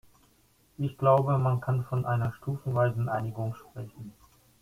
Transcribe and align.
Ich 0.79 0.97
glaube, 0.97 1.37
man 1.37 1.61
kann 1.61 1.83
von 1.83 2.05
einer 2.07 2.33
stufenweisen 2.33 3.07
Einigung 3.07 3.53
sprechen. 3.53 4.13